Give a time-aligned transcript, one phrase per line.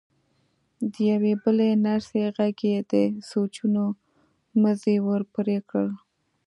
[0.91, 2.93] د يوې بلې نرسې غږ يې د
[3.29, 3.83] سوچونو
[4.61, 5.87] مزی ور پرې کړ.